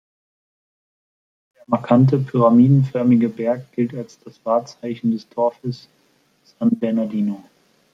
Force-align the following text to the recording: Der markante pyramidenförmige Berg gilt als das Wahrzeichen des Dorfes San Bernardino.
Der 1.55 1.63
markante 1.67 2.17
pyramidenförmige 2.17 3.29
Berg 3.29 3.67
gilt 3.73 3.93
als 3.93 4.17
das 4.21 4.43
Wahrzeichen 4.43 5.11
des 5.11 5.29
Dorfes 5.29 5.89
San 6.57 6.71
Bernardino. 6.79 7.43